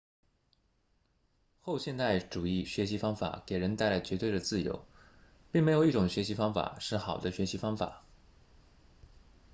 [1.61, 4.83] 后现代主义学习方法给人带来绝对的自由
[5.51, 8.03] 并没有一种学习方法是好的学习方法